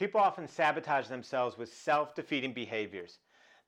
[0.00, 3.18] People often sabotage themselves with self defeating behaviors.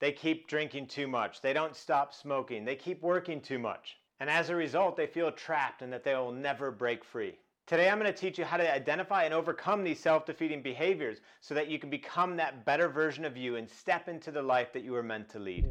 [0.00, 3.98] They keep drinking too much, they don't stop smoking, they keep working too much.
[4.18, 7.34] And as a result, they feel trapped and that they will never break free.
[7.66, 11.18] Today, I'm going to teach you how to identify and overcome these self defeating behaviors
[11.42, 14.72] so that you can become that better version of you and step into the life
[14.72, 15.68] that you were meant to lead.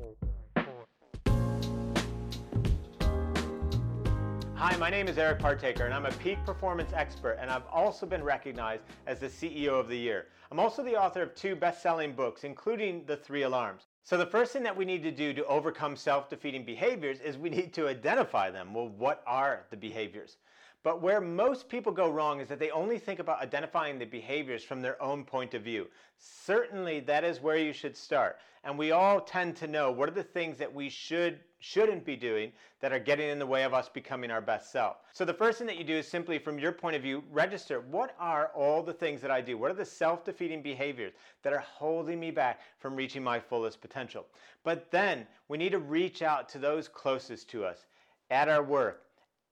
[4.63, 8.05] Hi, my name is Eric Partaker, and I'm a peak performance expert, and I've also
[8.05, 10.27] been recognized as the CEO of the Year.
[10.51, 13.87] I'm also the author of two best selling books, including The Three Alarms.
[14.03, 17.39] So, the first thing that we need to do to overcome self defeating behaviors is
[17.39, 18.71] we need to identify them.
[18.71, 20.37] Well, what are the behaviors?
[20.83, 24.63] But where most people go wrong is that they only think about identifying the behaviors
[24.63, 25.87] from their own point of view.
[26.19, 28.37] Certainly, that is where you should start.
[28.63, 32.15] And we all tend to know what are the things that we should shouldn't be
[32.15, 32.51] doing
[32.81, 34.97] that are getting in the way of us becoming our best self.
[35.13, 37.79] So the first thing that you do is simply from your point of view, register
[37.79, 39.57] what are all the things that I do?
[39.57, 44.25] What are the self-defeating behaviors that are holding me back from reaching my fullest potential?
[44.63, 47.85] But then we need to reach out to those closest to us
[48.31, 49.03] at our work,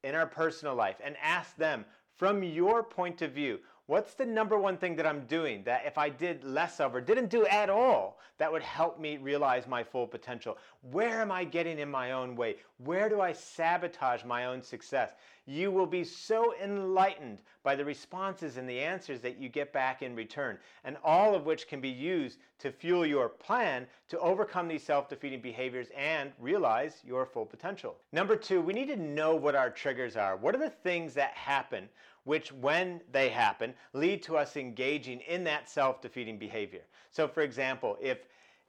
[0.03, 3.59] in our personal life and ask them from your point of view,
[3.90, 7.02] what's the number one thing that I'm doing that if I did less of or
[7.02, 10.59] didn't do at all, that would help me realize my full potential?
[10.92, 12.58] Where am I getting in my own way?
[12.78, 15.14] Where do I sabotage my own success?
[15.48, 20.04] You will be so enlightened by the responses and the answers that you get back
[20.04, 24.67] in return, and all of which can be used to fuel your plan to overcome
[24.67, 27.95] these self defeating behaviors and realize your full potential.
[28.12, 30.38] Number two, we need to know what our triggers are.
[30.38, 31.90] What are the things that happen
[32.23, 36.84] which, when they happen, lead to us engaging in that self defeating behavior?
[37.11, 38.20] So, for example, if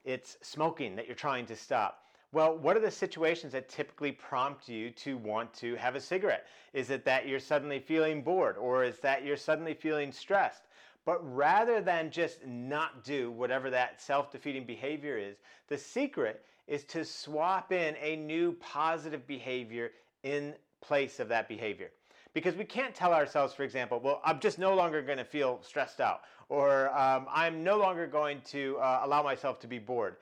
[0.05, 4.69] it's smoking that you're trying to stop, well, what are the situations that typically prompt
[4.69, 6.47] you to want to have a cigarette?
[6.73, 10.63] Is it that you're suddenly feeling bored or is that you're suddenly feeling stressed?
[11.05, 16.85] But rather than just not do whatever that self defeating behavior is, the secret is
[16.85, 19.91] to swap in a new positive behavior
[20.23, 21.91] in place of that behavior.
[22.33, 25.59] Because we can't tell ourselves, for example, well, I'm just no longer going to feel
[25.63, 30.17] stressed out, or um, I'm no longer going to uh, allow myself to be bored.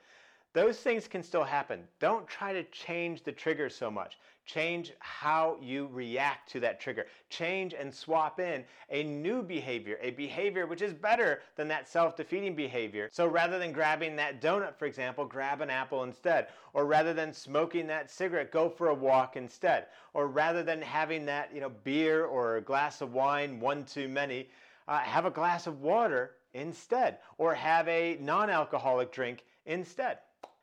[0.53, 1.81] Those things can still happen.
[1.99, 4.17] Don't try to change the trigger so much.
[4.49, 7.05] Change how you react to that trigger.
[7.29, 12.15] Change and swap in a new behavior, a behavior which is better than that self
[12.15, 13.09] defeating behavior.
[13.11, 16.47] So rather than grabbing that donut, for example, grab an apple instead.
[16.73, 19.85] Or rather than smoking that cigarette, go for a walk instead.
[20.15, 24.07] Or rather than having that you know, beer or a glass of wine, one too
[24.07, 24.49] many,
[24.87, 27.19] uh, have a glass of water instead.
[27.37, 30.17] Or have a non alcoholic drink instead.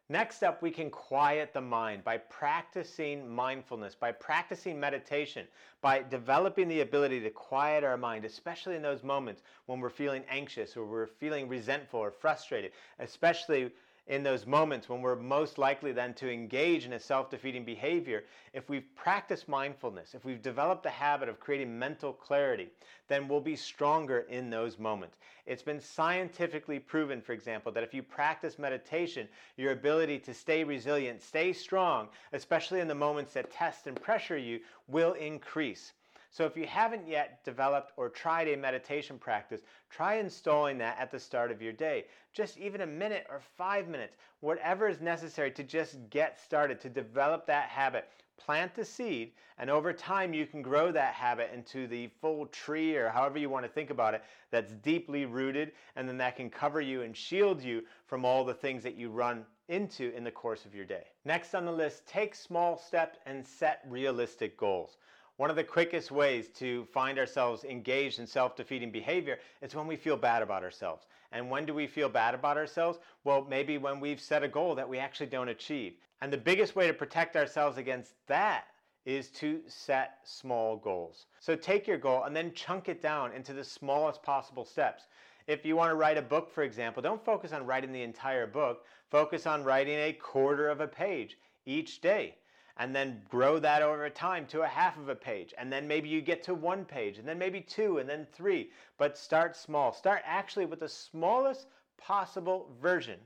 [0.09, 5.49] Next up, we can quiet the mind by practicing mindfulness, by practicing meditation,
[5.81, 10.23] by developing the ability to quiet our mind, especially in those moments when we're feeling
[10.31, 13.73] anxious or we're feeling resentful or frustrated, especially
[14.07, 18.25] in those moments when we're most likely then to engage in a self defeating behavior,
[18.53, 22.69] if we've practiced mindfulness, if we've developed the habit of creating mental clarity,
[23.09, 25.17] then we'll be stronger in those moments.
[25.45, 30.63] It's been scientifically proven, for example, that if you practice meditation, your ability to stay
[30.65, 35.93] resilient, stay strong, especially in the moments that test and pressure you, will increase.
[36.37, 41.11] So if you haven't yet developed or tried a meditation practice, try installing that at
[41.11, 42.05] the start of your day.
[42.35, 46.91] Just even a minute or five minutes, whatever is necessary to just get started, to
[46.91, 48.11] develop that habit.
[48.37, 52.95] Plant the seed, and over time you can grow that habit into the full tree
[52.95, 56.51] or however you want to think about it that's deeply rooted, and then that can
[56.51, 60.31] cover you and shield you from all the things that you run into in the
[60.31, 61.05] course of your day.
[61.25, 64.99] Next on the list, take small steps and set realistic goals.
[65.37, 69.87] One of the quickest ways to find ourselves engaged in self defeating behavior is when
[69.87, 71.07] we feel bad about ourselves.
[71.31, 72.99] And when do we feel bad about ourselves?
[73.23, 75.97] Well, maybe when we've set a goal that we actually don't achieve.
[76.23, 78.65] And the biggest way to protect ourselves against that
[79.05, 81.27] is to set small goals.
[81.39, 85.05] So take your goal and then chunk it down into the smallest possible steps.
[85.47, 88.47] If you want to write a book, for example, don't focus on writing the entire
[88.47, 92.37] book, focus on writing a quarter of a page each day
[92.79, 95.55] and then grow that over time to a half of a page.
[95.57, 98.71] And then maybe you get to one page, and then maybe two, and then three.
[98.99, 99.93] But start small.
[99.93, 101.67] Start actually with the smallest
[101.99, 103.19] possible version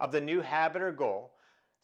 [0.00, 1.32] of the new habit or goal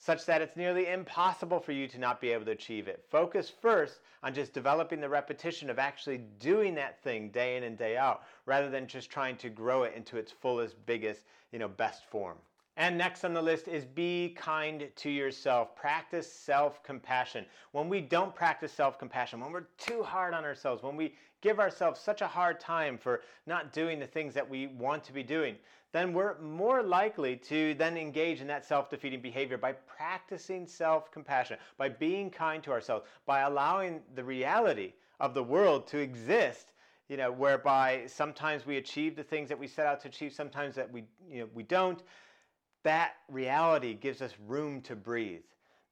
[0.03, 3.05] such that it's nearly impossible for you to not be able to achieve it.
[3.09, 7.79] Focus first on just developing the repetition of actually doing that thing day in and
[7.79, 11.23] day out rather than just trying to grow it into its fullest, biggest,
[11.53, 12.37] you know, best form.
[12.77, 15.77] And next on the list is be kind to yourself.
[15.77, 17.45] Practice self compassion.
[17.73, 21.61] When we don't practice self compassion, when we're too hard on ourselves, when we give
[21.61, 25.23] ourselves such a hard time for not doing the things that we want to be
[25.23, 25.57] doing,
[25.93, 31.11] then we're more likely to then engage in that self defeating behavior by practicing self
[31.11, 36.73] compassion, by being kind to ourselves, by allowing the reality of the world to exist
[37.09, 40.75] you know, whereby sometimes we achieve the things that we set out to achieve, sometimes
[40.75, 42.03] that we, you know, we don't
[42.85, 45.43] that reality gives us room to breathe.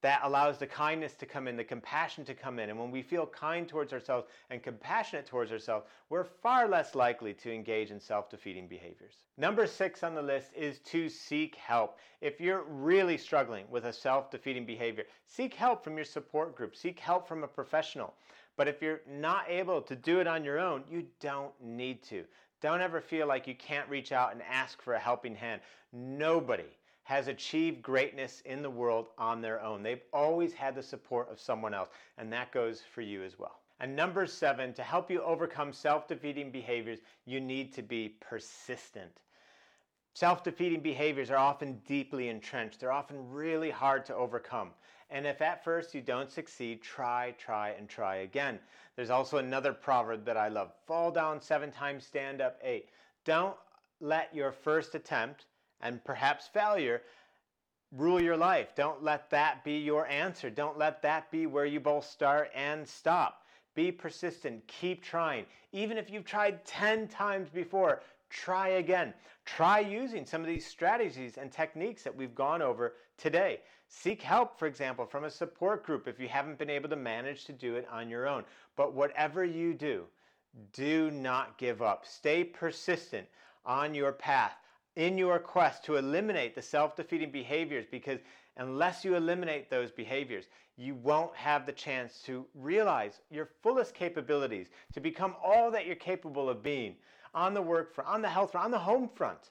[0.03, 2.71] That allows the kindness to come in, the compassion to come in.
[2.71, 7.35] And when we feel kind towards ourselves and compassionate towards ourselves, we're far less likely
[7.35, 9.17] to engage in self defeating behaviors.
[9.37, 11.99] Number six on the list is to seek help.
[12.23, 16.75] If you're really struggling with a self defeating behavior, seek help from your support group,
[16.75, 18.15] seek help from a professional.
[18.57, 22.25] But if you're not able to do it on your own, you don't need to.
[22.63, 25.61] Don't ever feel like you can't reach out and ask for a helping hand.
[25.93, 26.65] Nobody
[27.11, 29.83] has achieved greatness in the world on their own.
[29.83, 33.59] They've always had the support of someone else, and that goes for you as well.
[33.81, 39.11] And number seven, to help you overcome self defeating behaviors, you need to be persistent.
[40.15, 44.71] Self defeating behaviors are often deeply entrenched, they're often really hard to overcome.
[45.11, 48.61] And if at first you don't succeed, try, try, and try again.
[48.95, 52.89] There's also another proverb that I love fall down seven times, stand up eight.
[53.25, 53.57] Don't
[53.99, 55.47] let your first attempt
[55.83, 57.03] and perhaps failure
[57.97, 58.75] rule your life.
[58.77, 60.51] Don't let that be your answer.
[60.51, 63.45] Don't let that be where you both start and stop.
[63.75, 64.67] Be persistent.
[64.67, 65.45] Keep trying.
[65.73, 69.13] Even if you've tried 10 times before, try again.
[69.45, 73.61] Try using some of these strategies and techniques that we've gone over today.
[73.89, 77.45] Seek help, for example, from a support group if you haven't been able to manage
[77.47, 78.45] to do it on your own.
[78.77, 80.05] But whatever you do,
[80.73, 82.07] do not give up.
[82.07, 83.27] Stay persistent
[83.67, 84.55] on your path
[85.01, 88.19] in your quest to eliminate the self defeating behaviors because
[88.59, 90.45] unless you eliminate those behaviors,
[90.77, 95.97] you won't have the chance to realize your fullest capabilities, to become all that you're
[95.97, 96.97] capable of being
[97.35, 99.51] on the work front, on the health front, on the home front.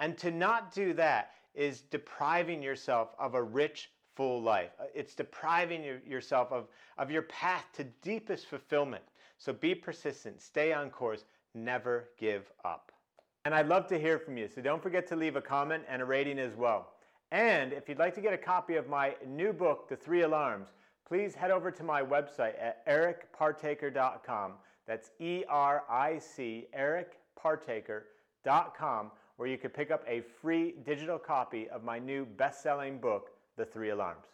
[0.00, 4.70] And to not do that is depriving yourself of a rich, full life.
[4.80, 6.66] Uh, it's depriving yourself of,
[6.98, 9.04] of your path to deepest fulfillment.
[9.38, 11.24] So be persistent, stay on course,
[11.54, 12.90] never give up.
[13.48, 16.02] And I'd love to hear from you, so don't forget to leave a comment and
[16.02, 16.90] a rating as well.
[17.32, 20.68] And if you'd like to get a copy of my new book, The Three Alarms,
[21.08, 24.52] please head over to my website at ericpartaker.com.
[24.86, 31.70] That's E R I C, ericpartaker.com, where you can pick up a free digital copy
[31.70, 34.26] of my new best selling book, The Three Alarms.